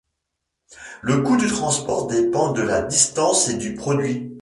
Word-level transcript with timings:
Le 1.03 1.21
coût 1.21 1.37
du 1.37 1.45
transport 1.47 2.07
dépend 2.07 2.53
de 2.53 2.63
la 2.63 2.81
distance 2.81 3.49
et 3.49 3.57
du 3.57 3.75
produit. 3.75 4.31